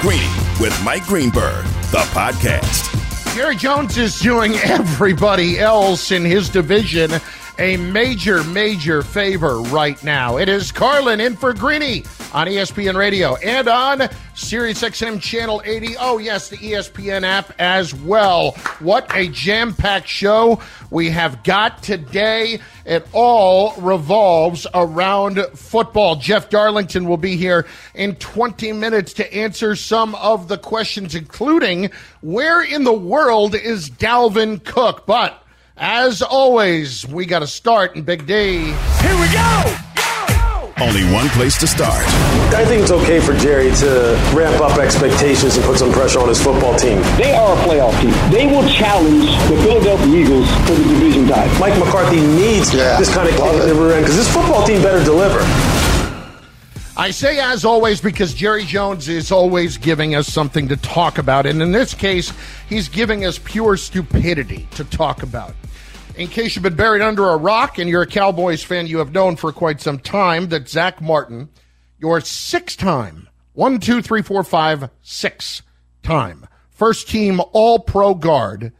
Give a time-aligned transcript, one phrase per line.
[0.00, 3.34] Greeny with Mike Greenberg, the podcast.
[3.34, 7.10] Jerry Jones is doing everybody else in his division
[7.60, 10.38] a major, major favor right now.
[10.38, 15.94] It is Carlin in for Greeny on ESPN Radio and on Sirius XM Channel 80.
[15.98, 18.52] Oh, yes, the ESPN app as well.
[18.78, 20.58] What a jam packed show
[20.90, 22.60] we have got today.
[22.86, 26.16] It all revolves around football.
[26.16, 31.90] Jeff Darlington will be here in 20 minutes to answer some of the questions, including
[32.22, 35.04] where in the world is Dalvin Cook?
[35.04, 35.44] But
[35.80, 38.64] as always, we got to start in Big D.
[38.64, 39.76] Here we go!
[40.78, 42.04] Only one place to start.
[42.54, 46.28] I think it's okay for Jerry to ramp up expectations and put some pressure on
[46.28, 47.00] his football team.
[47.16, 48.12] They are a playoff team.
[48.30, 51.58] They will challenge the Philadelphia Eagles for the division title.
[51.58, 52.98] Mike McCarthy needs yeah.
[52.98, 55.40] this kind of kick in the rear end because this football team better deliver.
[56.96, 61.46] I say as always because Jerry Jones is always giving us something to talk about.
[61.46, 62.32] And in this case,
[62.68, 65.54] he's giving us pure stupidity to talk about.
[66.20, 69.14] In case you've been buried under a rock and you're a Cowboys fan, you have
[69.14, 71.48] known for quite some time that Zach Martin,
[71.98, 75.62] your six time, one, two, three, four, five, six
[76.02, 78.70] time first team all pro guard,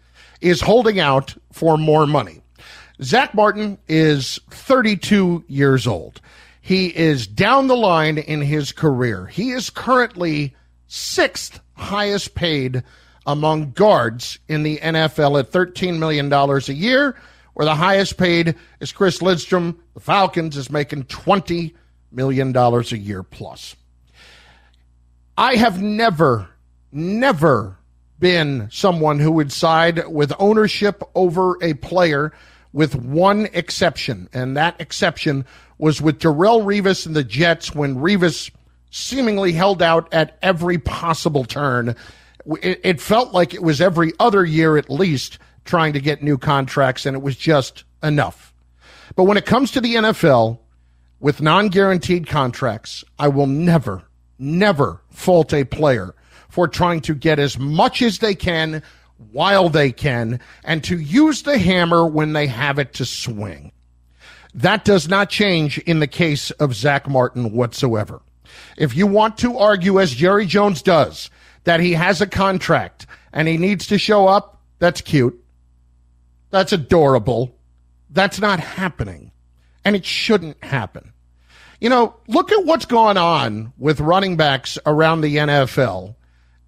[0.42, 2.42] is holding out for more money.
[3.02, 6.20] Zach Martin is 32 years old.
[6.60, 9.24] He is down the line in his career.
[9.24, 10.54] He is currently
[10.88, 12.82] sixth highest paid
[13.26, 17.16] among guards in the NFL at $13 million a year,
[17.54, 19.80] where the highest paid is Chris Lindstrom.
[19.94, 21.74] The Falcons is making $20
[22.12, 23.76] million a year plus.
[25.36, 26.48] I have never,
[26.92, 27.78] never
[28.18, 32.32] been someone who would side with ownership over a player
[32.72, 35.44] with one exception, and that exception
[35.78, 38.50] was with Darrelle Revis and the Jets when Revis
[38.90, 41.96] seemingly held out at every possible turn
[42.46, 46.38] it, it felt like it was every other year at least trying to get new
[46.38, 48.52] contracts, and it was just enough.
[49.16, 50.58] But when it comes to the NFL,
[51.20, 54.02] with non guaranteed contracts, I will never,
[54.38, 56.14] never fault a player
[56.48, 58.82] for trying to get as much as they can
[59.32, 63.72] while they can and to use the hammer when they have it to swing.
[64.54, 68.22] That does not change in the case of Zach Martin whatsoever.
[68.76, 71.30] If you want to argue, as Jerry Jones does,
[71.64, 75.40] that he has a contract and he needs to show up, that's cute.
[76.50, 77.54] That's adorable.
[78.10, 79.32] That's not happening.
[79.84, 81.12] And it shouldn't happen.
[81.80, 86.14] You know, look at what's going on with running backs around the NFL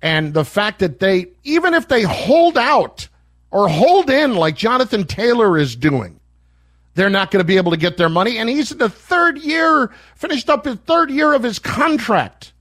[0.00, 3.08] and the fact that they, even if they hold out
[3.50, 6.18] or hold in like Jonathan Taylor is doing,
[6.94, 8.38] they're not going to be able to get their money.
[8.38, 12.52] And he's in the third year, finished up his third year of his contract.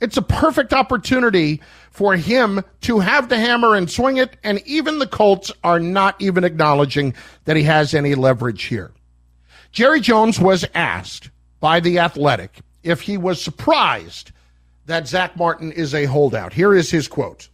[0.00, 1.60] It's a perfect opportunity
[1.98, 6.14] for him to have the hammer and swing it, and even the Colts are not
[6.20, 7.12] even acknowledging
[7.44, 8.92] that he has any leverage here.
[9.72, 14.30] Jerry Jones was asked by The Athletic if he was surprised
[14.86, 16.52] that Zach Martin is a holdout.
[16.52, 17.48] Here is his quote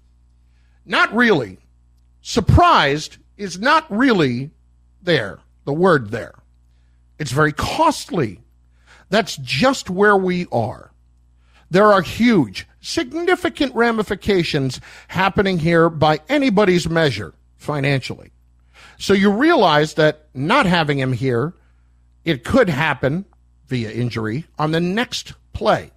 [0.84, 1.56] Not really.
[2.20, 4.50] Surprised is not really
[5.00, 6.34] there, the word there.
[7.18, 8.42] It's very costly.
[9.08, 10.92] That's just where we are.
[11.74, 18.30] There are huge, significant ramifications happening here by anybody's measure financially.
[18.96, 21.52] So you realize that not having him here,
[22.24, 23.24] it could happen
[23.66, 25.90] via injury on the next play.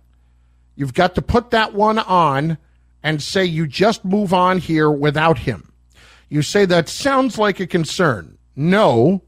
[0.75, 2.57] You've got to put that one on
[3.03, 5.71] and say you just move on here without him.
[6.27, 8.39] You say that sounds like a concern.
[8.55, 9.21] No,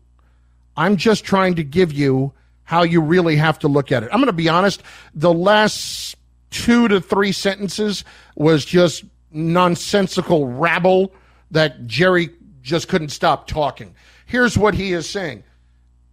[0.76, 2.34] I'm just trying to give you
[2.64, 4.10] how you really have to look at it.
[4.12, 4.82] I'm going to be honest.
[5.14, 6.16] The last
[6.50, 8.04] two to three sentences
[8.36, 11.14] was just nonsensical rabble
[11.52, 12.30] that Jerry
[12.62, 13.96] just couldn't stop talking.
[14.26, 15.44] Here's what he is saying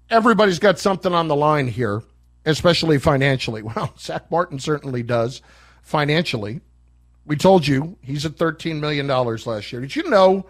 [0.09, 2.03] everybody's got something on the line here,
[2.45, 3.63] especially financially.
[3.77, 5.43] Well, Zach Martin certainly does
[5.83, 6.61] financially.
[7.25, 9.81] We told you he's at $13 million last year.
[9.81, 10.47] Did you know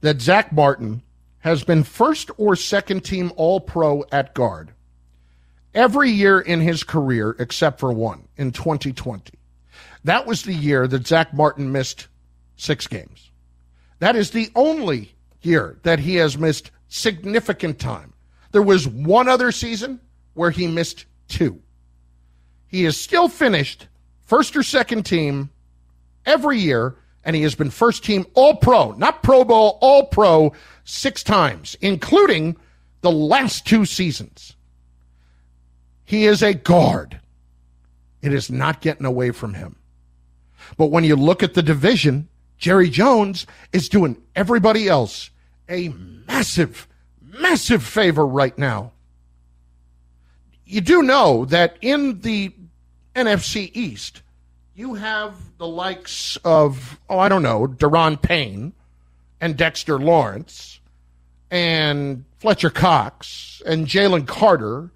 [0.00, 1.02] that Zach Martin
[1.40, 4.72] has been first or second team All Pro at guard?
[5.78, 9.32] Every year in his career except for one in 2020.
[10.02, 12.08] That was the year that Zach Martin missed
[12.56, 13.30] six games.
[14.00, 18.12] That is the only year that he has missed significant time.
[18.50, 20.00] There was one other season
[20.34, 21.62] where he missed two.
[22.66, 23.86] He is still finished
[24.24, 25.50] first or second team
[26.26, 30.52] every year, and he has been first team All Pro, not Pro Bowl, All Pro
[30.82, 32.56] six times, including
[33.02, 34.56] the last two seasons.
[36.08, 37.20] He is a guard.
[38.22, 39.76] It is not getting away from him.
[40.78, 45.28] But when you look at the division, Jerry Jones is doing everybody else
[45.68, 45.90] a
[46.26, 46.88] massive,
[47.20, 48.92] massive favor right now.
[50.64, 52.54] You do know that in the
[53.14, 54.22] NFC East,
[54.74, 58.72] you have the likes of, oh, I don't know, Daron Payne
[59.42, 60.80] and Dexter Lawrence
[61.50, 64.90] and Fletcher Cox and Jalen Carter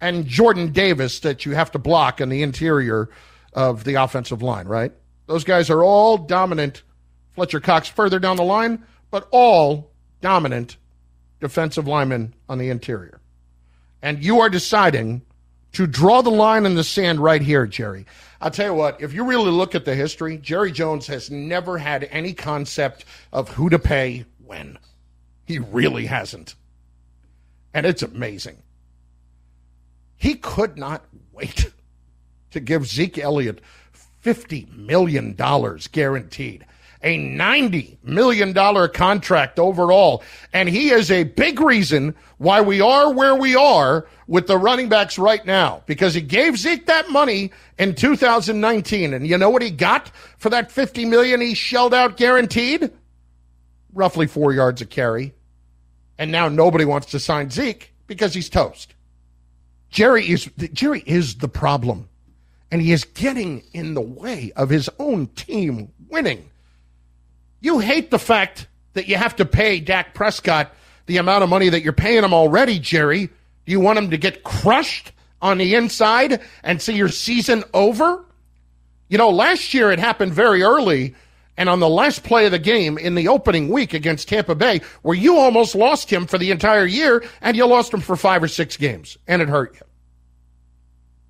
[0.00, 3.08] and Jordan Davis that you have to block in the interior
[3.52, 4.92] of the offensive line, right?
[5.26, 6.82] Those guys are all dominant.
[7.34, 9.90] Fletcher Cox further down the line, but all
[10.20, 10.76] dominant
[11.40, 13.20] defensive linemen on the interior.
[14.02, 15.22] And you are deciding
[15.72, 18.06] to draw the line in the sand right here, Jerry.
[18.40, 21.78] I'll tell you what, if you really look at the history, Jerry Jones has never
[21.78, 24.78] had any concept of who to pay when.
[25.44, 26.54] He really hasn't.
[27.74, 28.62] And it's amazing.
[30.46, 31.72] Could not wait
[32.52, 33.60] to give Zeke Elliott
[34.24, 36.64] $50 million guaranteed,
[37.02, 40.22] a $90 million contract overall.
[40.52, 44.88] And he is a big reason why we are where we are with the running
[44.88, 49.14] backs right now because he gave Zeke that money in 2019.
[49.14, 52.92] And you know what he got for that 50 million he shelled out guaranteed?
[53.92, 55.34] Roughly four yards a carry.
[56.18, 58.94] And now nobody wants to sign Zeke because he's toast.
[59.90, 62.08] Jerry is Jerry is the problem.
[62.70, 66.50] And he is getting in the way of his own team winning.
[67.60, 70.74] You hate the fact that you have to pay Dak Prescott
[71.06, 73.26] the amount of money that you're paying him already, Jerry.
[73.26, 78.24] Do you want him to get crushed on the inside and see your season over?
[79.08, 81.14] You know, last year it happened very early
[81.56, 84.80] and on the last play of the game in the opening week against Tampa Bay,
[85.02, 88.42] where you almost lost him for the entire year and you lost him for five
[88.42, 89.86] or six games, and it hurt you.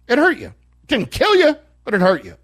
[0.09, 0.47] It hurt you.
[0.47, 2.37] It didn't kill you, but it hurt you.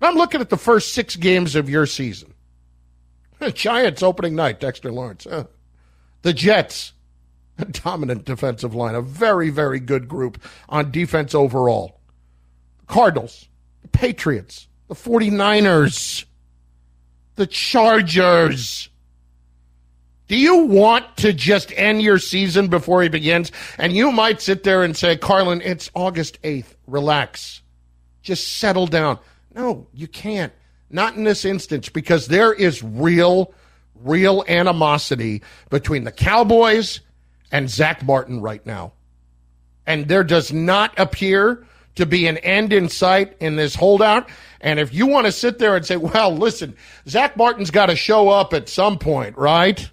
[0.00, 2.34] I'm looking at the first six games of your season.
[3.38, 5.26] The Giants opening night, Dexter Lawrence.
[6.22, 6.92] The Jets,
[7.58, 12.00] a dominant defensive line, a very, very good group on defense overall.
[12.86, 13.48] Cardinals,
[13.82, 16.24] the Patriots, the 49ers,
[17.36, 18.88] the Chargers.
[20.28, 23.52] Do you want to just end your season before he begins?
[23.76, 26.74] And you might sit there and say, Carlin, it's August 8th.
[26.86, 27.60] Relax.
[28.22, 29.18] Just settle down.
[29.54, 30.52] No, you can't.
[30.88, 33.52] Not in this instance because there is real,
[33.94, 37.00] real animosity between the Cowboys
[37.50, 38.92] and Zach Martin right now.
[39.86, 41.66] And there does not appear
[41.96, 44.28] to be an end in sight in this holdout.
[44.60, 46.76] And if you want to sit there and say, well, listen,
[47.08, 49.90] Zach Martin's got to show up at some point, right?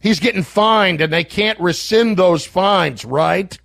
[0.00, 3.56] He's getting fined and they can't rescind those fines, right?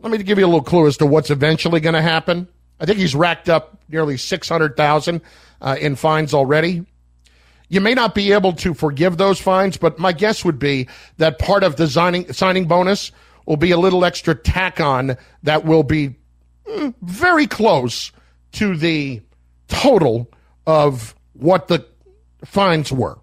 [0.00, 2.48] Let me give you a little clue as to what's eventually going to happen.
[2.80, 5.20] I think he's racked up nearly 600,000
[5.60, 6.86] uh, in fines already.
[7.68, 11.38] You may not be able to forgive those fines, but my guess would be that
[11.38, 13.12] part of the signing, signing bonus
[13.48, 16.14] will be a little extra tack on that will be
[16.66, 18.12] mm, very close
[18.52, 19.22] to the
[19.68, 20.30] total
[20.66, 21.84] of what the
[22.44, 23.18] fines were.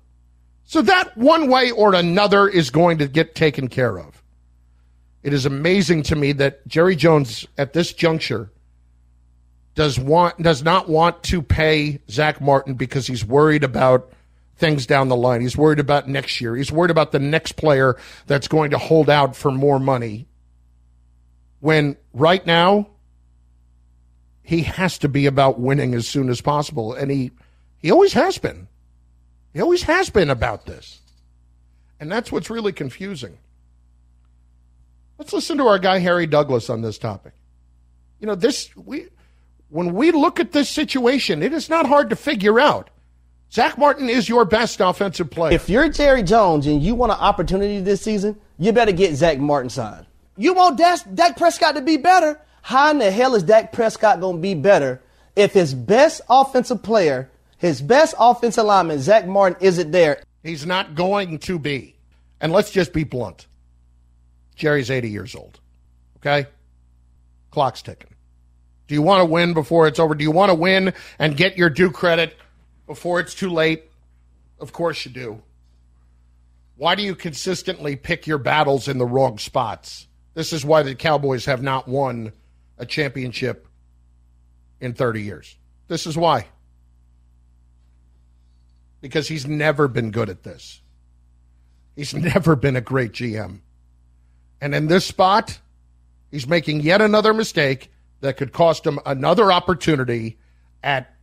[0.64, 4.24] So that one way or another is going to get taken care of.
[5.22, 8.52] It is amazing to me that Jerry Jones at this juncture
[9.76, 14.12] does want does not want to pay Zach Martin because he's worried about
[14.58, 15.42] things down the line.
[15.42, 16.56] He's worried about next year.
[16.56, 17.98] He's worried about the next player
[18.28, 20.28] that's going to hold out for more money.
[21.60, 22.90] When right now
[24.44, 27.32] he has to be about winning as soon as possible and he
[27.78, 28.68] he always has been.
[29.54, 31.02] He always has been about this.
[32.00, 33.38] And that's what's really confusing.
[35.18, 37.34] Let's listen to our guy Harry Douglas on this topic.
[38.20, 39.08] You know, this we
[39.70, 42.90] when we look at this situation, it is not hard to figure out.
[43.52, 45.54] Zach Martin is your best offensive player.
[45.54, 49.40] If you're Jerry Jones and you want an opportunity this season, you better get Zach
[49.40, 50.06] Martin signed.
[50.38, 52.40] You want Dak Prescott to be better?
[52.62, 55.02] How in the hell is Dak Prescott going to be better
[55.36, 60.22] if his best offensive player his best offensive lineman, Zach Martin, isn't there.
[60.44, 61.96] He's not going to be.
[62.40, 63.48] And let's just be blunt.
[64.56, 65.60] Jerry's 80 years old.
[66.18, 66.48] Okay?
[67.52, 68.12] Clock's ticking.
[68.88, 70.14] Do you want to win before it's over?
[70.14, 72.38] Do you want to win and get your due credit
[72.88, 73.84] before it's too late?
[74.60, 75.42] Of course you do.
[76.78, 80.08] Why do you consistently pick your battles in the wrong spots?
[80.34, 82.34] This is why the Cowboys have not won
[82.78, 83.68] a championship
[84.82, 85.56] in 30 years.
[85.88, 86.48] This is why.
[89.00, 90.82] Because he's never been good at this.
[91.96, 93.60] He's never been a great GM.
[94.60, 95.60] And in this spot,
[96.32, 100.38] he's making yet another mistake that could cost him another opportunity
[100.84, 101.15] at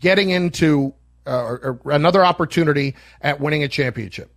[0.00, 0.94] getting into
[1.26, 4.30] uh, another opportunity at winning a championship.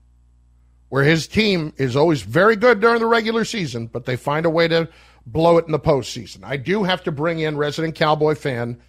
[0.89, 4.49] Where his team is always very good during the regular season, but they find a
[4.49, 4.87] way to
[5.25, 6.43] blow it in the postseason.
[6.43, 8.81] I do have to bring in resident Cowboy fan.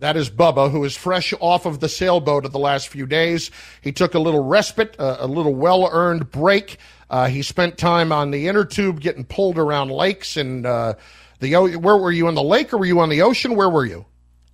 [0.00, 3.52] That is Bubba, who is fresh off of the sailboat of the last few days.
[3.80, 6.78] He took a little respite, uh, a little well earned break.
[7.08, 10.94] Uh, he spent time on the inner tube getting pulled around lakes and uh,
[11.38, 13.54] the where were you in the lake or were you on the ocean?
[13.54, 14.04] Where were you?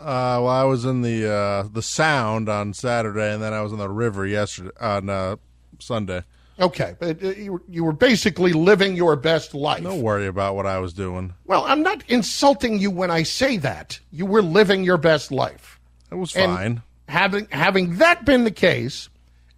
[0.00, 3.70] Uh, well, I was in the uh, the Sound on Saturday, and then I was
[3.72, 5.36] in the river yesterday on uh,
[5.78, 6.22] Sunday.
[6.58, 9.82] Okay, but uh, you were, you were basically living your best life.
[9.82, 11.34] Don't worry about what I was doing.
[11.46, 13.98] Well, I'm not insulting you when I say that.
[14.10, 15.78] You were living your best life.
[16.10, 16.82] It was And fine.
[17.08, 19.08] having having that been the case,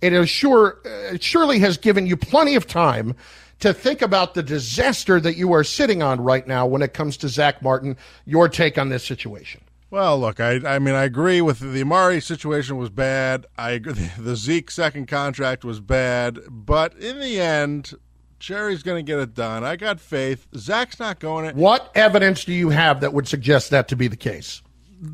[0.00, 3.14] it is sure uh, it surely has given you plenty of time
[3.60, 7.16] to think about the disaster that you are sitting on right now when it comes
[7.18, 7.96] to Zach Martin.
[8.26, 9.60] Your take on this situation?
[9.92, 13.44] Well, look, I I mean I agree with the Amari situation was bad.
[13.58, 17.92] I agree the Zeke second contract was bad, but in the end,
[18.38, 19.64] Jerry's going to get it done.
[19.64, 20.46] I got faith.
[20.56, 21.56] Zach's not going it.
[21.56, 24.62] What evidence do you have that would suggest that to be the case?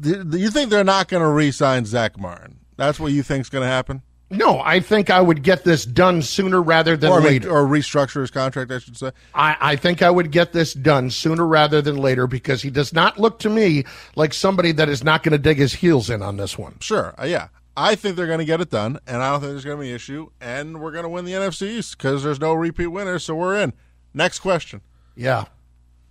[0.00, 2.60] Do do you think they're not going to re-sign Zach Martin?
[2.76, 6.20] That's what you think's going to happen, No, I think I would get this done
[6.20, 7.50] sooner rather than or later.
[7.50, 8.70] or restructure his contract?
[8.70, 9.10] I should say.
[9.34, 12.92] I, I think I would get this done sooner rather than later because he does
[12.92, 13.84] not look to me
[14.16, 16.76] like somebody that is not going to dig his heels in on this one.
[16.80, 17.48] Sure, uh, yeah.
[17.74, 19.82] I think they're going to get it done, and I don't think there's going to
[19.82, 22.88] be an issue, and we're going to win the NFC East because there's no repeat
[22.88, 23.72] winners, so we're in.
[24.12, 24.80] Next question.
[25.14, 25.44] Yeah.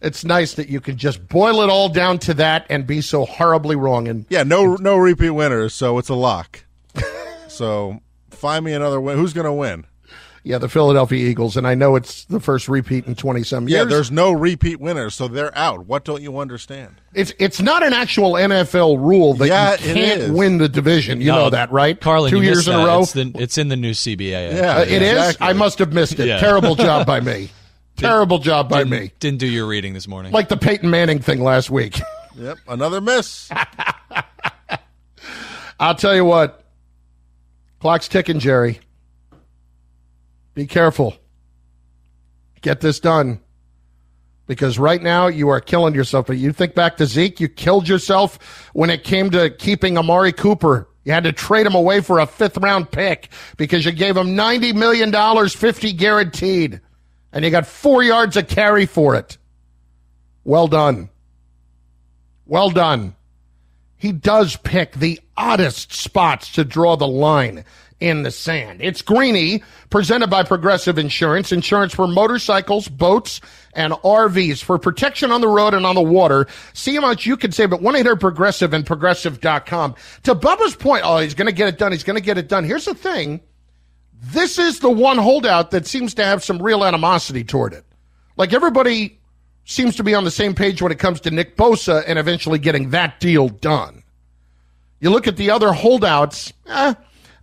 [0.01, 3.25] It's nice that you can just boil it all down to that and be so
[3.25, 4.07] horribly wrong.
[4.07, 6.63] And Yeah, no no repeat winners, so it's a lock.
[7.47, 7.99] so
[8.31, 9.17] find me another win.
[9.17, 9.85] Who's going to win?
[10.47, 13.79] yeah, the Philadelphia Eagles, and I know it's the first repeat in twenty some years.
[13.79, 15.87] Yeah, there's no repeat winners, so they're out.
[15.87, 17.01] What don't you understand?
[17.13, 21.19] it's it's not an actual NFL rule that Yeah, you can't win the division.
[21.19, 21.99] You No, know that, right?
[21.99, 23.01] Carlin, Two you years missed in a row.
[23.01, 24.55] It's, the, it's in the new CBA.
[24.55, 24.77] Yeah.
[24.77, 25.17] Uh, it is.
[25.17, 25.47] Exactly.
[25.47, 26.27] I must have missed it.
[26.27, 26.39] Yeah.
[26.39, 27.49] Terrible job by me.
[27.97, 29.11] Terrible job by didn't, me.
[29.19, 30.31] Didn't do your reading this morning.
[30.31, 31.99] Like the Peyton Manning thing last week.
[32.35, 33.49] Yep, another miss.
[35.79, 36.63] I'll tell you what.
[37.79, 38.79] Clock's ticking, Jerry.
[40.53, 41.15] Be careful.
[42.61, 43.39] Get this done.
[44.47, 46.27] Because right now you are killing yourself.
[46.27, 50.31] But you think back to Zeke, you killed yourself when it came to keeping Amari
[50.31, 50.89] Cooper.
[51.03, 54.29] You had to trade him away for a fifth round pick because you gave him
[54.29, 56.81] $90 million, 50 guaranteed.
[57.31, 59.37] And you got four yards of carry for it.
[60.43, 61.09] Well done.
[62.45, 63.16] Well done
[63.97, 67.65] he does pick the oddest spots to draw the line
[67.99, 68.79] in the sand.
[68.81, 73.41] It's Greeny, presented by Progressive Insurance, insurance for motorcycles, boats,
[73.73, 76.47] and RVs for protection on the road and on the water.
[76.73, 79.95] See how much you can save at 1-800-Progressive and Progressive.com.
[80.23, 81.91] To Bubba's point, oh, he's going to get it done.
[81.91, 82.63] He's going to get it done.
[82.63, 83.41] Here's the thing.
[84.13, 87.85] This is the one holdout that seems to have some real animosity toward it.
[88.35, 89.19] Like everybody
[89.67, 92.57] seems to be on the same page when it comes to Nick Bosa and eventually
[92.57, 94.01] getting that deal done.
[95.01, 96.53] You look at the other holdouts.
[96.65, 96.93] Eh,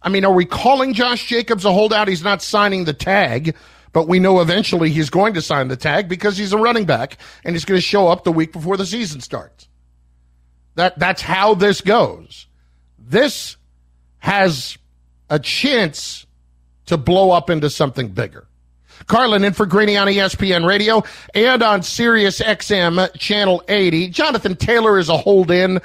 [0.03, 2.09] I mean, are we calling Josh Jacobs a holdout?
[2.09, 3.55] He's not signing the tag,
[3.93, 7.19] but we know eventually he's going to sign the tag because he's a running back
[7.45, 9.69] and he's going to show up the week before the season starts.
[10.77, 12.47] That that's how this goes.
[12.99, 13.59] This
[14.19, 14.79] has
[15.29, 16.27] a chance
[16.87, 18.49] to blow up into something bigger.
[19.07, 21.03] Carlin in for Greeny on ESPN Radio
[21.35, 24.09] and on Sirius XM Channel 80.
[24.09, 25.81] Jonathan Taylor is a hold in.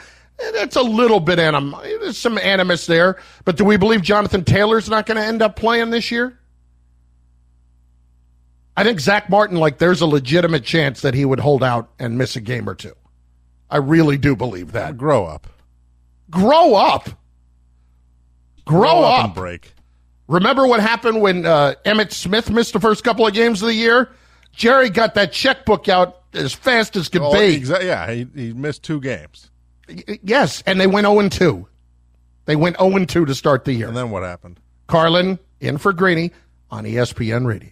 [0.54, 1.76] That's a little bit anim.
[1.84, 5.56] There's some animus there, but do we believe Jonathan Taylor's not going to end up
[5.58, 6.40] playing this year?
[8.78, 12.18] I think Zach Martin, like, there's a legitimate chance that he would hold out and
[12.18, 12.94] miss a game or two.
[13.70, 14.98] I really do believe that.
[14.98, 15.48] Grow up.
[16.30, 17.10] Grow up.
[18.66, 19.26] Grow, Grow up.
[19.26, 19.74] and break.
[20.30, 23.74] Remember what happened when uh, Emmitt Smith missed the first couple of games of the
[23.74, 24.10] year?
[24.54, 27.60] Jerry got that checkbook out as fast as could Oh, be.
[27.60, 29.50] exa- yeah, he, he missed two games.
[30.22, 31.68] Yes, and they went 0 2.
[32.46, 33.88] They went 0 2 to start the year.
[33.88, 34.60] And then what happened?
[34.88, 36.32] Carlin in for Greeny
[36.70, 37.72] on ESPN Radio.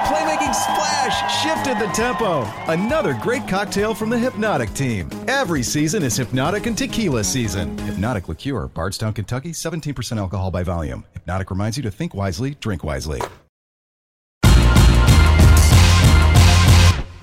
[0.00, 2.44] The playmaking splash shifted the tempo.
[2.72, 5.10] Another great cocktail from the Hypnotic team.
[5.28, 7.76] Every season is Hypnotic and Tequila season.
[7.78, 11.04] Hypnotic Liqueur, Bardstown, Kentucky, 17% alcohol by volume.
[11.12, 13.20] Hypnotic reminds you to think wisely, drink wisely.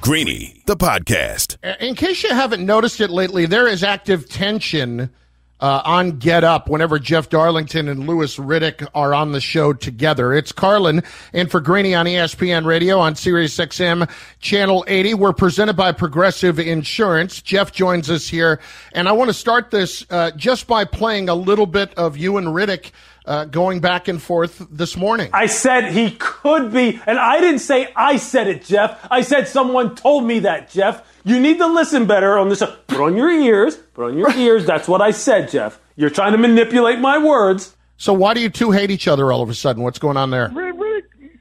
[0.01, 1.57] Greeny, the podcast.
[1.63, 5.09] Uh, in case you haven't noticed it lately, there is active tension
[5.59, 10.33] uh, on Get Up whenever Jeff Darlington and Louis Riddick are on the show together.
[10.33, 14.09] It's Carlin and for Greeny on ESPN Radio on Sirius XM
[14.39, 15.15] Channel 80.
[15.15, 17.41] We're presented by Progressive Insurance.
[17.41, 18.59] Jeff joins us here,
[18.93, 22.37] and I want to start this uh, just by playing a little bit of you
[22.37, 22.91] and Riddick
[23.27, 25.29] uh, going back and forth this morning.
[25.33, 29.05] I said he could be, and I didn't say I said it, Jeff.
[29.11, 31.05] I said someone told me that, Jeff.
[31.25, 32.63] You need to listen better on this.
[32.87, 33.75] Put on your ears.
[33.75, 34.65] Put on your ears.
[34.65, 35.79] That's what I said, Jeff.
[35.97, 37.75] You're trying to manipulate my words.
[37.97, 39.83] So why do you two hate each other all of a sudden?
[39.83, 40.51] What's going on there?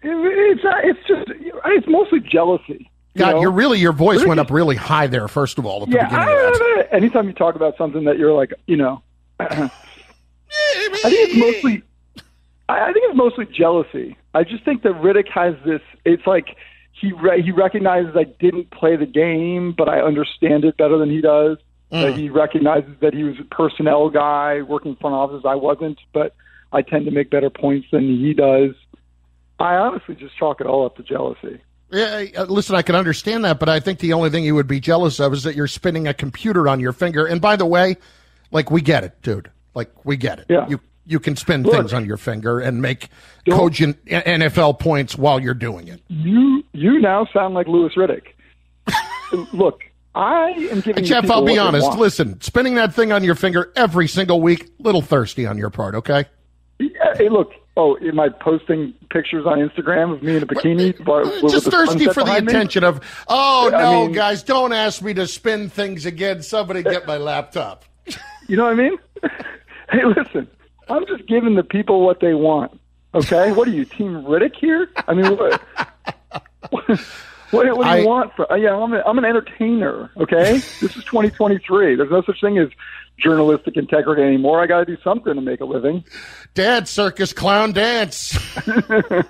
[0.02, 1.30] It's uh, it's just
[1.66, 2.90] it's mostly jealousy.
[3.14, 3.40] You God, know?
[3.42, 5.28] you're really your voice went up really high there.
[5.28, 6.08] First of all, at the yeah.
[6.08, 6.88] beginning of that.
[6.92, 9.02] I, anytime you talk about something that you're like, you know,
[11.04, 11.82] I think it's mostly.
[12.68, 14.16] I think it's mostly jealousy.
[14.34, 15.80] I just think that Riddick has this.
[16.04, 16.56] It's like
[16.92, 21.10] he re- he recognizes I didn't play the game, but I understand it better than
[21.10, 21.58] he does.
[21.88, 25.42] That he recognizes that he was a personnel guy working front office.
[25.44, 26.34] I wasn't, but
[26.72, 28.72] I tend to make better points than he does.
[29.60, 31.60] I honestly just chalk it all up to jealousy.
[31.92, 34.66] Yeah, uh, listen, I can understand that, but I think the only thing you would
[34.66, 37.24] be jealous of is that you're spinning a computer on your finger.
[37.24, 37.96] And by the way,
[38.50, 39.50] like we get it, dude.
[39.76, 40.46] Like we get it.
[40.48, 40.66] Yeah.
[40.68, 41.74] You you can spin Look.
[41.74, 43.10] things on your finger and make
[43.48, 46.00] cogent NFL points while you're doing it.
[46.08, 48.22] You you now sound like Louis Riddick.
[49.52, 49.82] Look,
[50.14, 51.92] I am giving you Jeff, I'll be honest.
[51.98, 55.94] Listen, spinning that thing on your finger every single week, little thirsty on your part.
[55.94, 56.24] Okay.
[56.78, 57.52] Hey, look.
[57.78, 60.98] Oh, am I posting pictures on Instagram of me in a bikini?
[60.98, 62.52] Uh, but Just the thirsty for the behind me?
[62.52, 66.42] attention of, oh I no, mean- guys, don't ask me to spin things again.
[66.42, 67.84] Somebody get my laptop.
[68.48, 68.96] You know what I mean?
[69.90, 70.48] hey, listen.
[70.88, 72.78] I'm just giving the people what they want.
[73.14, 73.50] Okay.
[73.52, 74.88] what are you, Team Riddick here?
[75.08, 75.60] I mean, what?
[76.70, 76.88] what,
[77.50, 78.32] what do you I- want?
[78.36, 80.10] For, uh, yeah, I'm, a, I'm an entertainer.
[80.16, 80.52] Okay.
[80.80, 81.96] this is 2023.
[81.96, 82.68] There's no such thing as
[83.18, 84.60] journalistic integrity anymore.
[84.62, 86.04] I got to do something to make a living.
[86.54, 88.36] Dance circus clown dance.
[88.66, 89.22] I,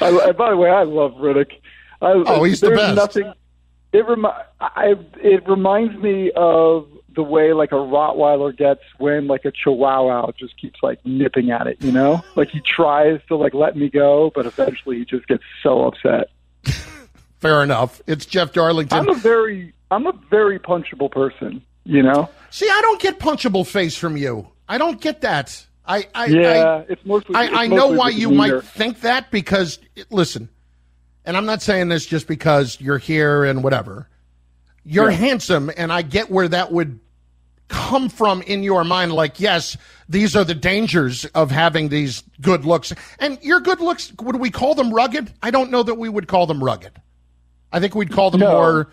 [0.00, 1.52] I- by the way, I love Riddick.
[2.02, 2.96] I, Oh, he's the best.
[2.96, 3.32] Nothing.
[3.92, 4.28] It remi-
[4.60, 10.30] I, it reminds me of the way like a Rottweiler gets when like a Chihuahua
[10.38, 11.78] just keeps like nipping at it.
[11.80, 15.42] You know, like he tries to like let me go, but eventually he just gets
[15.62, 16.30] so upset.
[17.40, 18.00] Fair enough.
[18.06, 18.98] It's Jeff Darlington.
[18.98, 21.62] I'm a very, I'm a very punchable person.
[21.84, 22.28] You know.
[22.50, 24.48] See, I don't get punchable face from you.
[24.68, 25.64] I don't get that.
[25.86, 27.36] I, I Yeah, I, it's mostly.
[27.36, 29.78] I, it's I know mostly why you might think that because
[30.10, 30.48] listen,
[31.24, 34.08] and I'm not saying this just because you're here and whatever.
[34.84, 35.16] You're Yeah.
[35.16, 36.98] handsome, and I get where that would
[37.68, 39.12] come from in your mind.
[39.12, 39.76] Like, yes,
[40.08, 44.12] these are the dangers of having these good looks, and your good looks.
[44.20, 45.32] Would we call them rugged?
[45.42, 46.92] I don't know that we would call them rugged.
[47.72, 48.52] I think we'd call them No.
[48.52, 48.88] more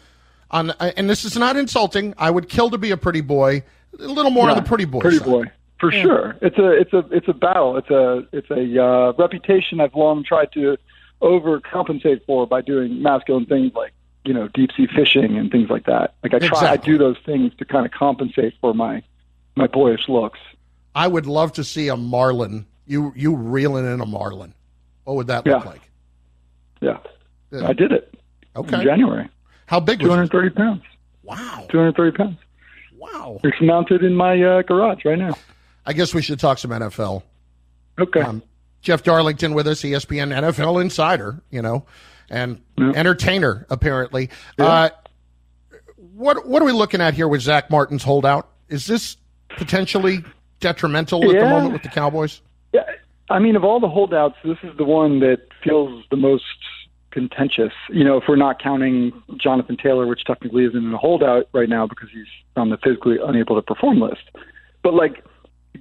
[0.52, 0.72] on.
[0.72, 2.14] And this is not insulting.
[2.18, 3.64] I would kill to be a pretty boy.
[4.00, 5.00] A little more on Yeah, the pretty boy.
[5.02, 5.26] Pretty side.
[5.28, 5.46] boy.
[5.80, 6.36] for sure.
[6.42, 7.78] It's a it's a it's a battle.
[7.78, 10.78] It's a it's a uh, reputation I've long tried to
[11.22, 13.94] overcompensate for by doing masculine things like
[14.26, 16.16] you know deep sea fishing and things like that.
[16.24, 19.04] Like I try, I do those things to kind of compensate for my
[19.56, 20.40] my boyish looks.
[20.96, 22.66] I would love to see a marlin.
[22.86, 24.54] You you reeling in a marlin.
[25.04, 25.56] What would that Yeah.
[25.56, 25.82] look like?
[26.82, 26.98] Yeah,
[27.52, 27.68] Yeah.
[27.68, 28.14] I did it.
[28.56, 28.78] Okay.
[28.78, 29.30] in January.
[29.66, 30.32] How big Two was hundred it?
[30.32, 30.84] thirty pounds.
[31.24, 31.66] Wow.
[31.70, 32.38] Two hundred thirty pounds.
[32.98, 33.40] Wow.
[33.44, 35.34] It's mounted in my uh, garage right now.
[35.86, 37.24] I guess we should talk some NFL.
[38.00, 38.22] Okay.
[38.22, 38.44] Um,
[38.82, 41.86] Jeff Darlington with us, ESPN NFL insider, you know,
[42.34, 42.62] and
[42.96, 44.30] entertainer apparently.
[44.58, 44.90] Uh,
[46.14, 48.50] what what are we looking at here with Zach Martin's holdout?
[48.70, 49.18] Is this
[49.58, 50.24] potentially
[50.60, 52.42] detrimental at the moment with the Cowboys?
[52.74, 52.84] Yeah,
[53.30, 56.44] I mean, of all the holdouts, this is the one that feels the most
[57.12, 57.74] contentious.
[57.90, 61.70] You know, if we're not counting Jonathan Taylor, which technically isn't in a holdout right
[61.70, 64.24] now because he's on the physically unable to perform list.
[64.82, 65.24] But like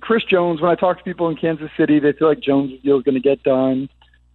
[0.00, 2.98] Chris Jones, when I talk to people in Kansas City, they feel like Jones' deal
[2.98, 3.88] is going to get done.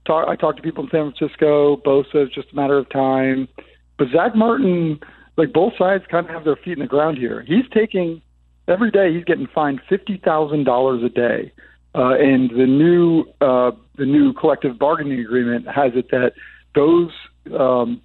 [0.08, 1.76] Talk, I talked to people in San Francisco.
[1.76, 3.50] Bosa is just a matter of time.
[3.98, 5.02] But Zach Martin,
[5.36, 7.44] like both sides, kind of have their feet in the ground here.
[7.46, 8.22] He's taking
[8.70, 9.14] every day.
[9.14, 11.52] He's getting fined fifty thousand dollars a day,
[11.94, 16.34] uh, and the new uh, the new collective bargaining agreement has it that
[16.74, 17.12] those
[17.60, 18.02] um,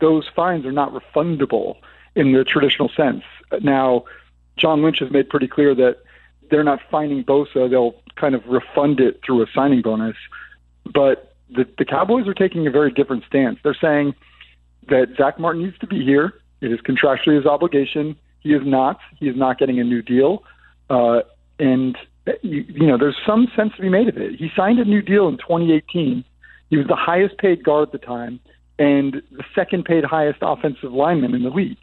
[0.00, 1.76] those fines are not refundable
[2.14, 3.22] in the traditional sense.
[3.62, 4.04] Now,
[4.58, 5.98] John Lynch has made pretty clear that
[6.50, 10.16] they're not fining Bosa; they'll kind of refund it through a signing bonus.
[10.84, 13.58] But the, the Cowboys are taking a very different stance.
[13.62, 14.14] They're saying
[14.88, 16.34] that Zach Martin needs to be here.
[16.60, 18.16] It is contractually his obligation.
[18.40, 18.98] He is not.
[19.18, 20.44] He is not getting a new deal.
[20.88, 21.20] Uh,
[21.58, 21.96] and,
[22.42, 24.36] you, you know, there's some sense to be made of it.
[24.36, 26.24] He signed a new deal in 2018.
[26.70, 28.40] He was the highest paid guard at the time
[28.78, 31.78] and the second paid highest offensive lineman in the league.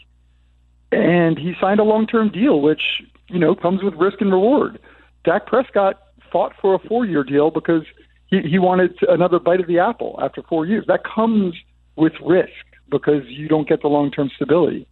[0.91, 2.81] And he signed a long term deal, which,
[3.27, 4.79] you know, comes with risk and reward.
[5.23, 6.01] Dak Prescott
[6.31, 7.83] fought for a four year deal because
[8.27, 10.85] he, he wanted another bite of the apple after four years.
[10.87, 11.55] That comes
[11.95, 12.51] with risk
[12.89, 14.87] because you don't get the long term stability.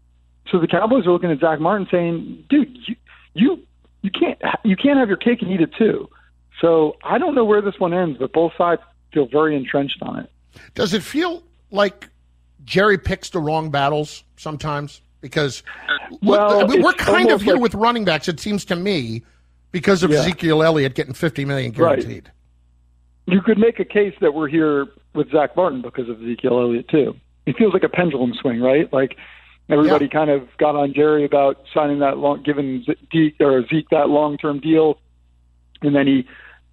[0.51, 2.95] So the Cowboys are looking at Zach Martin saying, "Dude, you
[3.33, 3.59] you
[4.01, 6.09] you can't you can't have your cake and eat it too."
[6.61, 8.81] So I don't know where this one ends, but both sides
[9.13, 10.29] feel very entrenched on it.
[10.73, 12.09] Does it feel like
[12.63, 15.01] Jerry picks the wrong battles sometimes?
[15.21, 15.63] Because
[16.21, 18.27] Well, I mean, we're kind of here like- with running backs.
[18.27, 19.23] It seems to me
[19.71, 20.19] because of Yeah.
[20.19, 22.05] Ezekiel Elliott getting fifty million Right.
[23.27, 26.87] You could make a case that we're here with Zach Martin because of Ezekiel Elliott
[26.87, 27.15] too.
[27.45, 28.91] It feels like a pendulum swing, right?
[28.93, 29.17] Like
[29.69, 34.09] everybody kind of got on Jerry about signing that long, giving Zeke or Zeke that
[34.09, 34.99] long-term deal,
[35.81, 36.27] and then he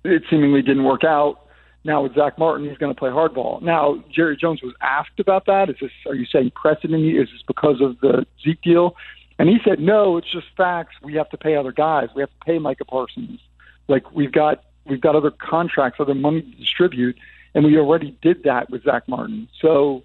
[0.04, 1.46] it seemingly didn't work out.
[1.84, 3.62] Now with Zach Martin, he's going to play hardball.
[3.62, 5.70] Now Jerry Jones was asked about that.
[5.70, 7.04] Is this are you saying precedent?
[7.04, 8.96] Is this because of the Zeke deal?
[9.38, 10.94] And he said, no, it's just facts.
[11.02, 12.08] We have to pay other guys.
[12.14, 13.40] We have to pay Micah Parsons.
[13.88, 17.16] Like we've got we've got other contracts, other money to distribute,
[17.54, 19.48] and we already did that with Zach Martin.
[19.60, 20.04] So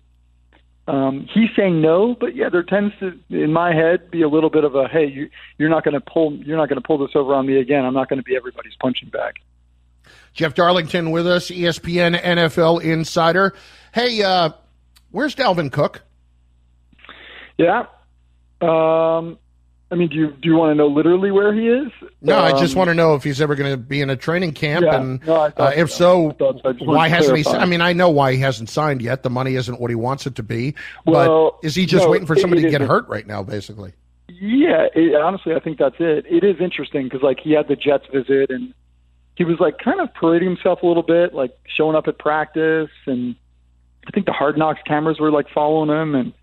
[0.88, 4.50] um, he's saying no, but yeah, there tends to, in my head, be a little
[4.50, 6.98] bit of a hey, you, you're not going to pull you're not going to pull
[6.98, 7.84] this over on me again.
[7.84, 9.36] I'm not going to be everybody's punching bag.
[10.34, 13.54] Jeff Darlington with us, ESPN NFL insider.
[13.94, 14.52] Hey, uh,
[15.12, 16.04] where's Dalvin Cook?
[17.58, 17.88] Yeah.
[18.62, 19.38] Um,
[19.90, 21.92] I mean, do you do you want to know literally where he is?
[22.22, 24.18] No, I just Um, want to know if he's ever going to be in a
[24.18, 26.36] training camp, Yeah, and no, uh, if so.
[26.38, 26.70] so, so.
[26.70, 27.46] I just wanted why hasn't he?
[27.48, 29.24] I mean, I know why he hasn't signed yet.
[29.24, 30.76] The money isn't what he wants it to be.
[31.06, 32.90] Well, but is he just no, waiting for somebody it to get isn't.
[32.94, 33.44] hurt right now?
[33.44, 33.94] Basically,
[34.28, 36.26] Yeah, it, honestly, I think that's it.
[36.30, 38.74] It is interesting because like he had the Jets visit and
[39.36, 42.90] he was like kind of parading himself a little bit, like showing up at practice,
[43.06, 43.36] and
[44.06, 46.34] I think the Hard Knocks cameras were like following him and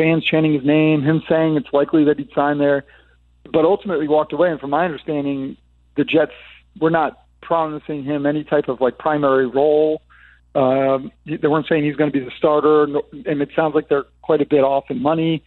[0.00, 2.84] fans chanting his name, him saying it's likely that he'd sign there,
[3.52, 4.50] but ultimately walked away.
[4.50, 5.56] And from my understanding,
[5.96, 6.32] the Jets
[6.80, 10.02] were not promising him any type of like primary role.
[10.54, 14.06] Um, they weren't saying he's going to be the starter, and it sounds like they're
[14.22, 15.44] quite a bit off in money.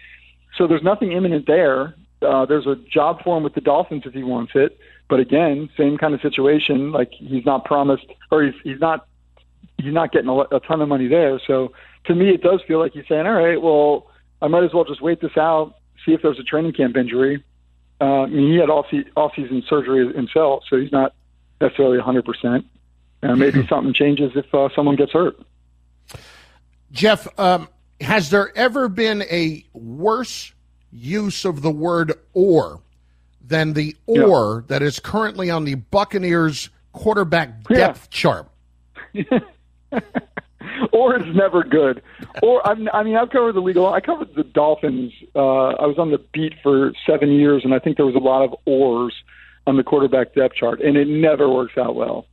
[0.57, 1.95] So there's nothing imminent there.
[2.21, 4.77] Uh, there's a job for him with the Dolphins if he wants it.
[5.09, 6.91] But again, same kind of situation.
[6.91, 9.07] Like he's not promised, or he's he's not
[9.77, 11.41] he's not getting a, a ton of money there.
[11.45, 11.73] So
[12.05, 14.07] to me, it does feel like he's saying, "All right, well,
[14.43, 15.75] I might as well just wait this out,
[16.05, 17.43] see if there's a training camp injury."
[18.01, 21.15] Uh, I mean, he had off se- off season surgery himself, so he's not
[21.61, 22.25] necessarily 100.
[22.25, 22.65] percent
[23.23, 25.39] uh, Maybe something changes if uh, someone gets hurt.
[26.91, 27.69] Jeff, um,
[28.01, 30.51] has there ever been a worse
[30.91, 32.81] use of the word "or"
[33.41, 38.49] than the "or" that is currently on the Buccaneers quarterback depth chart?
[40.91, 42.01] or it's never good.
[42.41, 43.91] Or I'm, I mean, I've covered the legal.
[43.91, 45.11] I covered the Dolphins.
[45.35, 48.19] Uh, I was on the beat for seven years, and I think there was a
[48.19, 49.13] lot of ors.
[49.65, 52.25] on the quarterback depth chart, and it never works out well.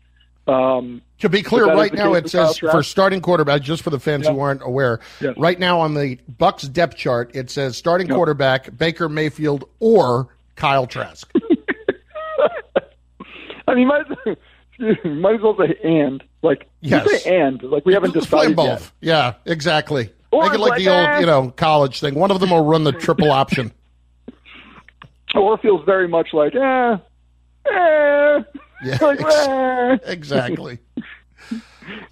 [0.47, 3.83] Um, to be clear, but that is right now it says for starting quarterback, just
[3.83, 5.35] for the fans who aren't aware, Yes.
[5.37, 10.87] right now on the Bucs depth chart, it says starting quarterback Baker Mayfield or Kyle
[10.89, 11.31] Trask.
[13.69, 13.87] I mean,
[14.27, 14.37] me,
[15.05, 16.23] might as well say and.
[16.43, 17.23] Like, Yes.
[17.23, 17.63] say and.
[17.63, 18.79] Like, we haven't decided them yet.
[18.79, 18.93] both.
[19.01, 20.11] Yeah, exactly.
[20.33, 22.15] Or Make it like like the old, you know, college thing.
[22.15, 23.73] One of them will run the triple option.
[25.35, 26.97] Or feels very much like, eh,
[27.67, 28.43] eh.
[28.83, 29.99] Yeah, like, ex- eh.
[30.07, 30.79] exactly.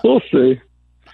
[0.05, 0.61] We'll see.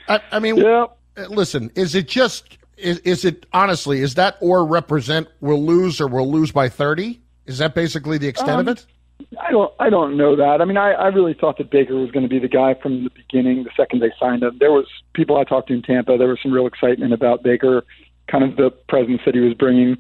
[0.09, 0.87] I, I mean, Yeah.
[1.17, 5.99] uh, listen, is it just, is, is it, honestly, is that or represent we'll lose
[5.99, 7.21] or we'll lose by 30?
[7.47, 8.85] Is that basically the extent Um, of it?
[9.41, 9.73] I don't.
[9.79, 10.61] I don't know that.
[10.61, 13.05] I mean, I, I really thought that Baker was going to be the guy from
[13.05, 13.65] the beginning.
[13.65, 16.17] The second they signed him, there was people I talked to in Tampa.
[16.17, 17.85] There was some real excitement about Baker,
[18.29, 19.97] kind of the presence that he was bringing.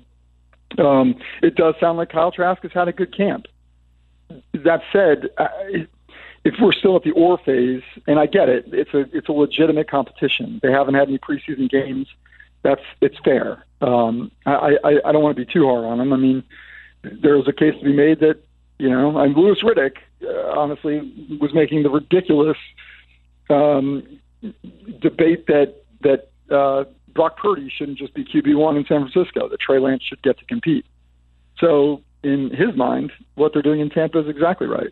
[0.78, 3.46] Um, it does sound like Kyle Trask has had a good camp.
[4.52, 5.86] That said, I,
[6.44, 9.32] if we're still at the or phase, and I get it, it's a it's a
[9.32, 10.60] legitimate competition.
[10.62, 12.06] They haven't had any preseason games.
[12.62, 13.64] That's it's fair.
[13.80, 16.12] Um, I, I I don't want to be too hard on them.
[16.12, 16.42] I mean,
[17.02, 18.42] there's a case to be made that
[18.84, 20.96] you know, and Louis Riddick uh, honestly
[21.40, 22.58] was making the ridiculous
[23.48, 24.02] um,
[25.00, 29.48] debate that that uh, Brock Purdy shouldn't just be QB one in San Francisco.
[29.48, 30.84] That Trey Lance should get to compete.
[31.58, 34.90] So in his mind, what they're doing in Tampa is exactly right.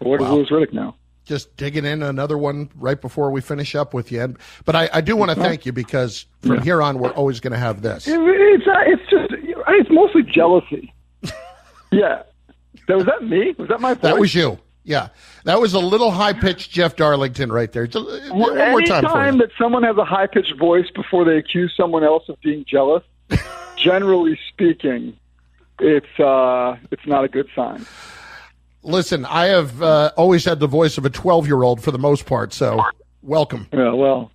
[0.00, 0.34] What does Wow.
[0.36, 0.94] Louis Riddick know?
[1.24, 4.36] just digging in another one right before we finish up with you.
[4.66, 7.54] But I, I do want to thank you because from here on, we're always going
[7.54, 8.06] to have this.
[8.06, 9.30] It- It's it's just
[9.68, 10.92] it's mostly jealousy.
[11.92, 12.22] yeah,
[12.88, 13.54] that was that me?
[13.58, 14.02] Was that my voice?
[14.02, 14.58] That was you.
[14.84, 15.08] Yeah.
[15.44, 17.86] That was a little high pitched Jeff Darlington right there.
[17.86, 19.40] Just, uh, one more time you.
[19.40, 23.02] that someone has a high pitched voice before they accuse someone else of being jealous,
[23.76, 25.16] generally speaking,
[25.80, 27.84] it's uh, it's not a good sign.
[28.82, 31.98] Listen, I have uh, always had the voice of a 12 year old for the
[31.98, 32.52] most part.
[32.52, 32.82] So
[33.22, 34.30] welcome, Yeah, well,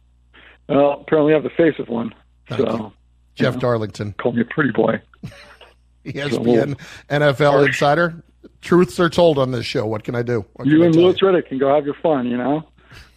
[0.67, 2.13] well, apparently I have the face of one.
[2.49, 2.91] so
[3.35, 4.99] Jeff Darlington, call me a pretty boy.
[6.05, 8.23] ESPN NFL insider.
[8.61, 9.85] Truths are told on this show.
[9.85, 10.45] What can I do?
[10.53, 12.27] What can You I and tell Louis Riddick can go have your fun.
[12.27, 12.63] You know,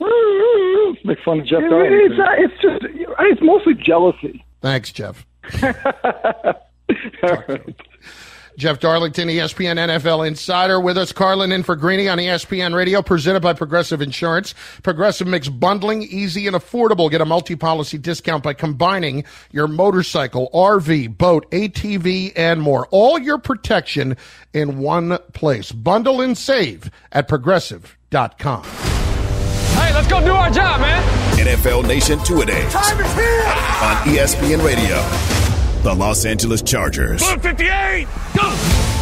[1.04, 2.12] make fun of Jeff Darlington.
[2.12, 2.84] It's, uh, it's just
[3.20, 4.44] it's mostly jealousy.
[4.60, 5.26] Thanks, Jeff.
[8.56, 11.12] Jeff Darlington, ESPN NFL Insider, with us.
[11.12, 14.54] Carlin in for Greeny on ESPN Radio, presented by Progressive Insurance.
[14.82, 17.10] Progressive makes bundling easy and affordable.
[17.10, 22.86] Get a multi-policy discount by combining your motorcycle, RV, boat, ATV, and more.
[22.90, 24.16] All your protection
[24.52, 25.72] in one place.
[25.72, 28.64] Bundle and save at progressive.com.
[28.64, 31.02] Hey, let's go do our job, man.
[31.38, 33.42] NFL Nation two a days Time is here.
[33.46, 35.61] on ESPN Radio.
[35.82, 37.28] The Los Angeles Chargers.
[37.28, 38.06] 58.
[38.36, 38.54] Go.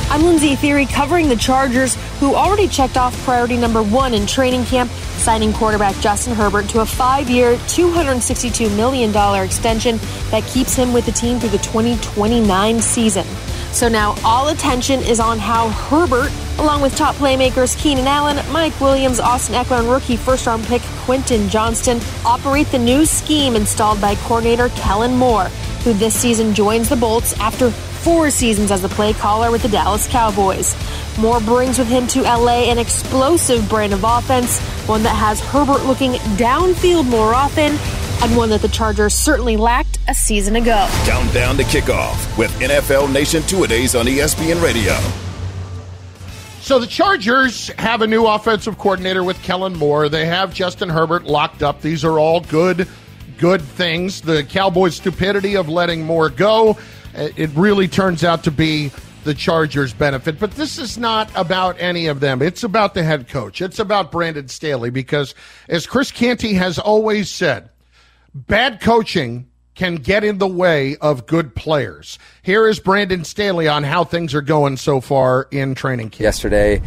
[0.09, 4.65] I'm Lindsey Thiry covering the Chargers, who already checked off priority number one in training
[4.65, 9.99] camp, signing quarterback Justin Herbert to a five year, $262 million extension
[10.31, 13.27] that keeps him with the team through the 2029 season.
[13.73, 18.79] So now all attention is on how Herbert, along with top playmakers Keenan Allen, Mike
[18.81, 24.01] Williams, Austin Ekeler, and rookie first round pick Quentin Johnston, operate the new scheme installed
[24.01, 25.45] by coordinator Kellen Moore,
[25.85, 29.69] who this season joins the Bolts after four seasons as the play caller with the
[29.69, 30.75] Dallas Cowboys.
[31.19, 35.85] Moore brings with him to LA an explosive brand of offense, one that has Herbert
[35.85, 37.77] looking downfield more often,
[38.23, 40.89] and one that the Chargers certainly lacked a season ago.
[41.05, 44.97] Countdown to kickoff with NFL Nation two a days on ESPN Radio.
[46.61, 50.09] So the Chargers have a new offensive coordinator with Kellen Moore.
[50.09, 51.81] They have Justin Herbert locked up.
[51.81, 52.87] These are all good,
[53.39, 54.21] good things.
[54.21, 56.77] The Cowboys' stupidity of letting Moore go,
[57.15, 58.93] it really turns out to be
[59.25, 60.39] the Chargers' benefit.
[60.39, 62.43] But this is not about any of them.
[62.43, 63.61] It's about the head coach.
[63.61, 65.35] It's about Brandon Staley because,
[65.69, 67.71] as Chris Canty has always said,
[68.35, 72.19] bad coaching can get in the way of good players.
[72.43, 76.21] Here is Brandon Staley on how things are going so far in training camp.
[76.21, 76.81] Yesterday,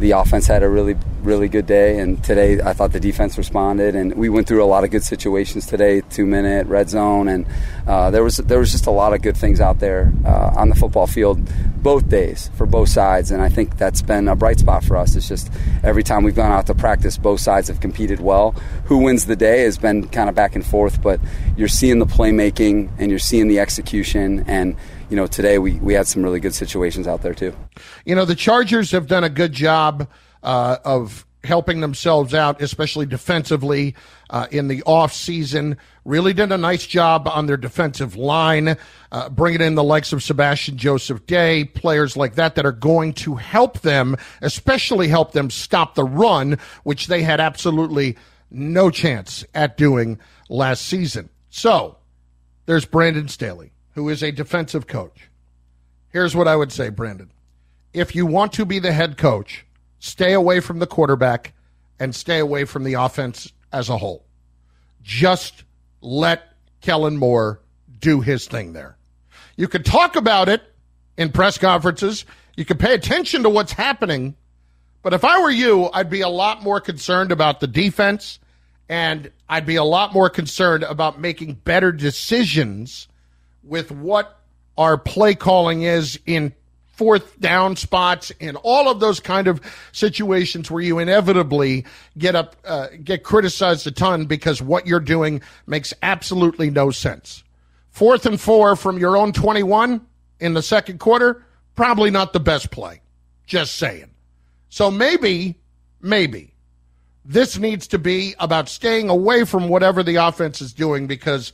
[0.00, 3.94] the offense had a really, really good day, and today I thought the defense responded,
[3.94, 7.46] and we went through a lot of good situations today, two minute red zone, and
[7.86, 10.70] uh, there was there was just a lot of good things out there uh, on
[10.70, 11.40] the football field,
[11.84, 15.14] both days for both sides, and I think that's been a bright spot for us.
[15.14, 15.50] It's just
[15.84, 18.52] every time we've gone out to practice, both sides have competed well.
[18.86, 21.20] Who wins the day has been kind of back and forth, but
[21.56, 24.76] you're seeing the playmaking and you're seeing the execution, and
[25.08, 27.54] you know today we we had some really good situations out there too.
[28.04, 30.08] You know, the Chargers have done a good job
[30.42, 33.94] uh, of helping themselves out, especially defensively
[34.30, 35.76] uh, in the offseason.
[36.04, 38.76] Really did a nice job on their defensive line,
[39.12, 43.12] uh, bringing in the likes of Sebastian Joseph Day, players like that that are going
[43.14, 48.16] to help them, especially help them stop the run, which they had absolutely
[48.50, 51.28] no chance at doing last season.
[51.48, 51.96] So
[52.66, 55.30] there's Brandon Staley, who is a defensive coach.
[56.10, 57.32] Here's what I would say, Brandon.
[57.94, 59.64] If you want to be the head coach,
[59.98, 61.54] stay away from the quarterback
[61.98, 64.26] and stay away from the offense as a whole.
[65.02, 65.64] Just
[66.02, 66.42] let
[66.82, 67.62] Kellen Moore
[67.98, 68.98] do his thing there.
[69.56, 70.62] You could talk about it
[71.16, 72.26] in press conferences.
[72.54, 74.36] You could pay attention to what's happening.
[75.02, 78.40] But if I were you, I'd be a lot more concerned about the defense
[78.90, 83.08] and I'd be a lot more concerned about making better decisions
[83.66, 84.40] with what
[84.78, 86.52] our play calling is in
[86.96, 89.60] fourth down spots in all of those kind of
[89.92, 91.84] situations where you inevitably
[92.16, 97.44] get up uh, get criticized a ton because what you're doing makes absolutely no sense.
[97.90, 100.06] Fourth and four from your own 21
[100.40, 103.00] in the second quarter, probably not the best play.
[103.46, 104.10] Just saying.
[104.68, 105.58] So maybe,
[106.00, 106.52] maybe
[107.24, 111.52] this needs to be about staying away from whatever the offense is doing because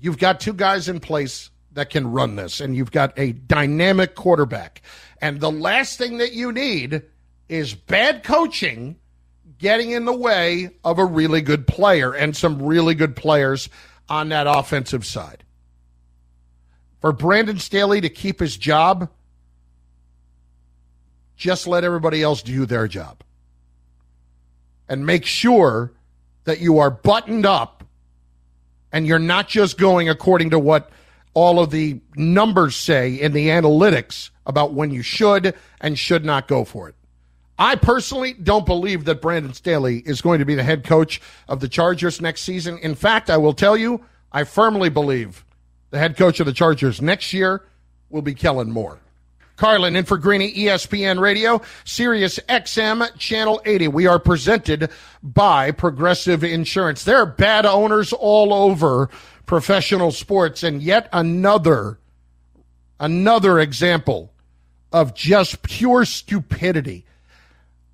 [0.00, 4.14] you've got two guys in place that can run this, and you've got a dynamic
[4.14, 4.82] quarterback.
[5.20, 7.02] And the last thing that you need
[7.48, 8.96] is bad coaching
[9.58, 13.68] getting in the way of a really good player and some really good players
[14.08, 15.44] on that offensive side.
[17.00, 19.08] For Brandon Staley to keep his job,
[21.36, 23.22] just let everybody else do their job.
[24.88, 25.92] And make sure
[26.44, 27.84] that you are buttoned up
[28.92, 30.90] and you're not just going according to what
[31.34, 36.48] all of the numbers say in the analytics about when you should and should not
[36.48, 36.94] go for it.
[37.58, 41.60] I personally don't believe that Brandon Staley is going to be the head coach of
[41.60, 42.78] the Chargers next season.
[42.78, 45.44] In fact, I will tell you, I firmly believe
[45.90, 47.64] the head coach of the Chargers next year
[48.10, 48.98] will be Kellen Moore.
[49.56, 53.88] Carlin in for Greeny, ESPN Radio, Sirius XM, Channel 80.
[53.88, 54.90] We are presented
[55.22, 57.04] by Progressive Insurance.
[57.04, 59.08] There are bad owners all over
[59.46, 61.98] professional sports and yet another
[63.00, 64.32] another example
[64.92, 67.04] of just pure stupidity.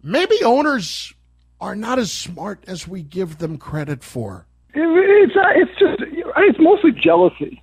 [0.03, 1.13] Maybe owners
[1.61, 4.47] are not as smart as we give them credit for.
[4.75, 6.03] It's uh, it's just
[6.37, 7.63] it's mostly jealousy.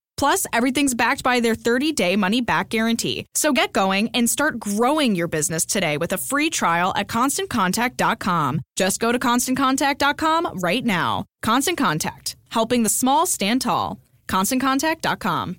[0.21, 3.25] Plus, everything's backed by their 30 day money back guarantee.
[3.33, 8.61] So get going and start growing your business today with a free trial at constantcontact.com.
[8.75, 11.25] Just go to constantcontact.com right now.
[11.41, 13.99] Constant Contact, helping the small stand tall.
[14.27, 15.55] ConstantContact.com.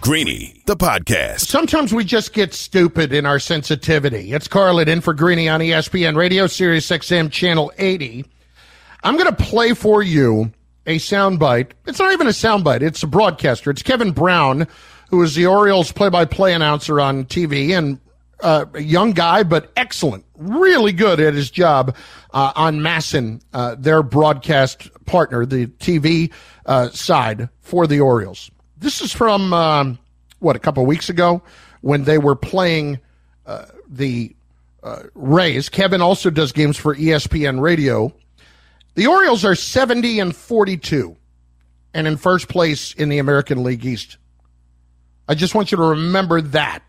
[0.00, 1.40] Greeny, the podcast.
[1.40, 4.32] Sometimes we just get stupid in our sensitivity.
[4.32, 8.24] It's Carlin in for Greeny on ESPN Radio, Sirius XM Channel 80.
[9.02, 10.52] I'm going to play for you
[10.86, 11.72] a soundbite.
[11.86, 13.70] It's not even a soundbite, it's a broadcaster.
[13.70, 14.66] It's Kevin Brown,
[15.10, 17.98] who is the Orioles play by play announcer on TV and
[18.40, 21.96] uh, a young guy, but excellent, really good at his job
[22.32, 26.32] uh, on MASN, uh, their broadcast partner, the TV
[26.66, 28.50] uh, side for the Orioles.
[28.76, 29.98] This is from um,
[30.40, 31.42] what a couple weeks ago
[31.80, 32.98] when they were playing
[33.46, 34.34] uh, the
[34.82, 35.68] uh, Rays.
[35.68, 38.12] Kevin also does games for ESPN Radio.
[38.94, 41.16] The Orioles are 70 and 42
[41.92, 44.18] and in first place in the American League East.
[45.28, 46.82] I just want you to remember that.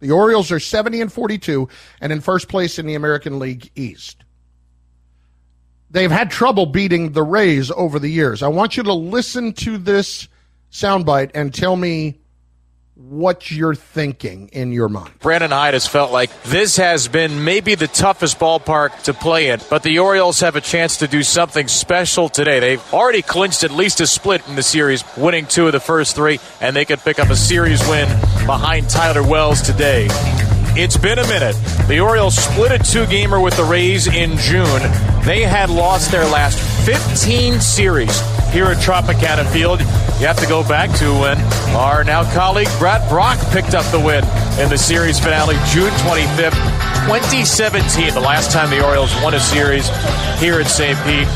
[0.00, 1.68] The Orioles are 70 and 42
[2.00, 4.24] and in first place in the American League East.
[5.90, 8.42] They've had trouble beating the Rays over the years.
[8.42, 10.28] I want you to listen to this
[10.70, 12.20] soundbite and tell me
[12.98, 15.12] what you're thinking in your mind.
[15.20, 19.60] Brandon Hyde has felt like this has been maybe the toughest ballpark to play in,
[19.70, 22.58] but the Orioles have a chance to do something special today.
[22.58, 26.16] They've already clinched at least a split in the series, winning two of the first
[26.16, 28.08] three, and they could pick up a series win
[28.46, 30.08] behind Tyler Wells today.
[30.76, 31.56] It's been a minute.
[31.88, 34.80] The Orioles split a two gamer with the Rays in June.
[35.24, 39.80] They had lost their last 15 series here at Tropicana Field.
[39.80, 41.38] You have to go back to when
[41.74, 44.24] our now colleague Brad Brach picked up the win
[44.60, 46.54] in the series finale June 25th,
[47.06, 49.88] 2017, the last time the Orioles won a series
[50.38, 50.98] here at St.
[51.04, 51.28] Pete.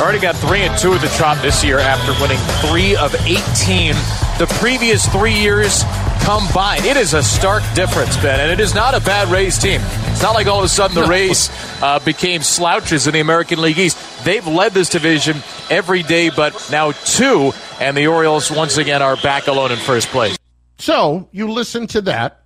[0.00, 3.94] Already got three and two at the Trop this year after winning three of 18
[4.40, 5.84] the previous three years
[6.24, 6.84] combined.
[6.84, 9.80] It is a stark difference, Ben, and it is not a bad Rays team.
[9.82, 11.50] It's not like all of a sudden the Rays
[11.82, 14.24] uh, became slouches in the American League East.
[14.24, 15.38] They've led this division
[15.70, 20.08] every day, but now two, and the Orioles once again are back alone in first
[20.08, 20.36] place.
[20.78, 22.42] So you listen to that,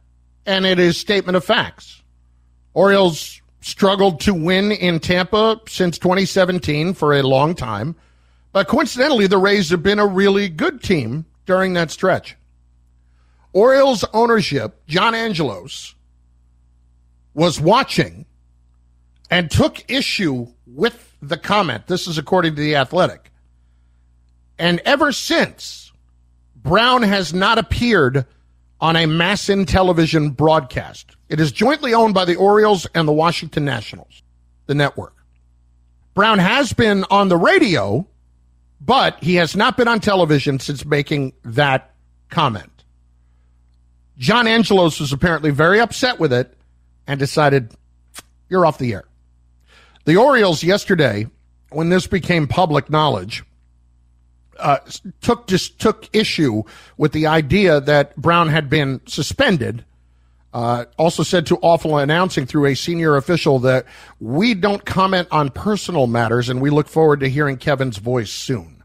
[0.46, 2.02] and it is statement of facts.
[2.74, 7.96] Orioles struggled to win in Tampa since 2017 for a long time,
[8.52, 12.36] but coincidentally, the Rays have been a really good team during that stretch.
[13.55, 15.94] Orioles ownership, John Angelos,
[17.32, 18.26] was watching
[19.30, 21.86] and took issue with the comment.
[21.86, 23.30] This is according to The Athletic.
[24.59, 25.92] And ever since,
[26.57, 28.26] Brown has not appeared
[28.80, 31.16] on a MASN television broadcast.
[31.28, 34.22] It is jointly owned by the Orioles and the Washington Nationals,
[34.66, 35.14] the network.
[36.12, 38.07] Brown has been on the radio,
[38.80, 41.94] but he has not been on television since making that
[42.30, 42.73] comment.
[44.18, 46.56] John Angelos was apparently very upset with it
[47.06, 47.72] and decided,
[48.48, 49.04] you're off the air.
[50.04, 51.26] The Orioles yesterday,
[51.70, 53.42] when this became public knowledge,
[54.58, 54.78] uh,
[55.20, 56.62] took just took issue
[56.96, 59.84] with the idea that Brown had been suspended.
[60.52, 63.86] Uh, also said to Awful Announcing through a senior official that
[64.20, 68.84] we don't comment on personal matters, and we look forward to hearing Kevin's voice soon.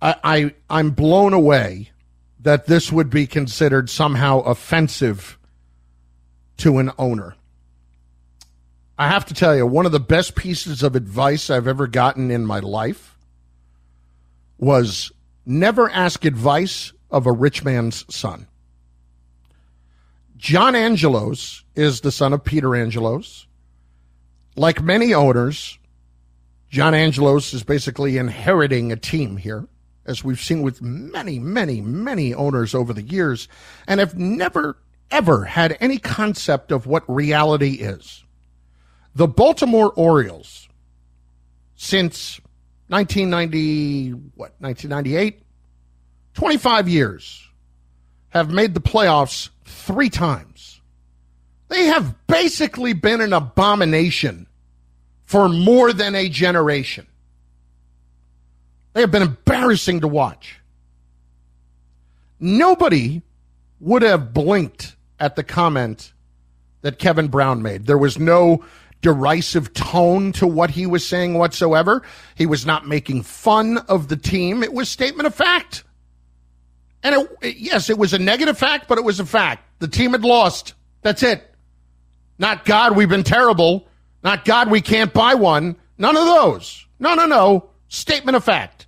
[0.00, 1.91] I, I I'm blown away
[2.42, 5.38] that this would be considered somehow offensive
[6.58, 7.36] to an owner.
[8.98, 12.30] I have to tell you, one of the best pieces of advice I've ever gotten
[12.30, 13.16] in my life
[14.58, 15.10] was
[15.46, 18.46] never ask advice of a rich man's son.
[20.36, 23.46] John Angelos is the son of Peter Angelos.
[24.56, 25.78] Like many owners,
[26.68, 29.66] John Angelos is basically inheriting a team here
[30.06, 33.48] as we've seen with many, many, many owners over the years,
[33.86, 34.76] and have never,
[35.10, 38.24] ever had any concept of what reality is.
[39.14, 40.68] The Baltimore Orioles,
[41.76, 42.40] since
[42.88, 45.42] 1990, what, 1998?
[46.34, 47.48] 25 years,
[48.30, 50.80] have made the playoffs three times.
[51.68, 54.46] They have basically been an abomination
[55.24, 57.06] for more than a generation.
[58.92, 60.60] They have been embarrassing to watch.
[62.38, 63.22] Nobody
[63.80, 66.12] would have blinked at the comment
[66.82, 67.86] that Kevin Brown made.
[67.86, 68.64] There was no
[69.00, 72.02] derisive tone to what he was saying whatsoever.
[72.34, 74.62] He was not making fun of the team.
[74.62, 75.84] It was statement of fact.
[77.02, 79.64] And it, yes, it was a negative fact, but it was a fact.
[79.80, 80.74] The team had lost.
[81.02, 81.48] That's it.
[82.38, 83.88] Not God, we've been terrible.
[84.22, 85.76] Not God, we can't buy one.
[85.98, 86.86] None of those.
[87.00, 87.70] No, no, no.
[87.88, 88.81] Statement of fact.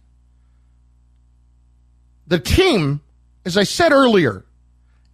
[2.26, 3.00] The team,
[3.44, 4.44] as I said earlier,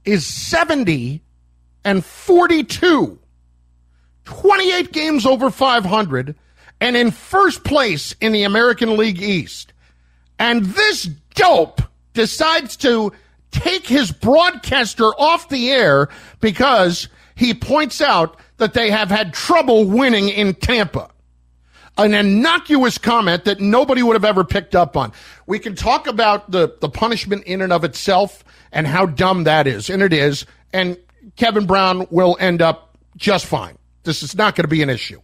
[0.05, 1.23] is 70
[1.85, 3.19] and 42.
[4.25, 6.35] 28 games over 500
[6.81, 9.73] and in first place in the American League East.
[10.39, 11.05] And this
[11.35, 11.83] dope
[12.15, 13.13] decides to
[13.51, 16.09] take his broadcaster off the air
[16.41, 21.10] because he points out that they have had trouble winning in Tampa.
[21.99, 25.13] An innocuous comment that nobody would have ever picked up on.
[25.47, 29.67] We can talk about the, the punishment in and of itself and how dumb that
[29.67, 30.47] is, and it is.
[30.73, 30.97] And
[31.37, 33.77] Kevin Brown will end up just fine.
[34.05, 35.21] This is not going to be an issue.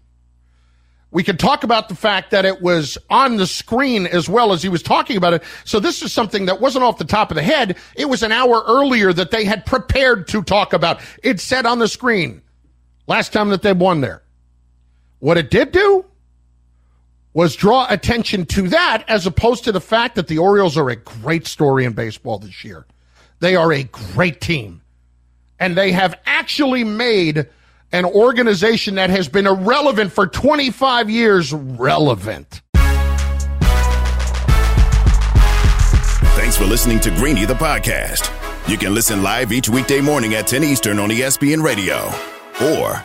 [1.10, 4.62] We can talk about the fact that it was on the screen as well as
[4.62, 5.44] he was talking about it.
[5.64, 7.78] So this is something that wasn't off the top of the head.
[7.94, 11.00] It was an hour earlier that they had prepared to talk about.
[11.22, 12.42] It said on the screen
[13.06, 14.22] last time that they won there.
[15.20, 16.04] What it did do
[17.37, 20.97] was draw attention to that as opposed to the fact that the Orioles are a
[20.97, 22.87] great story in baseball this year.
[23.41, 24.80] They are a great team.
[25.61, 27.47] And they have actually made
[27.93, 32.62] an organization that has been irrelevant for 25 years relevant.
[36.37, 38.32] Thanks for listening to Greeny the podcast.
[38.66, 42.11] You can listen live each weekday morning at 10 Eastern on ESPN Radio
[42.62, 43.05] or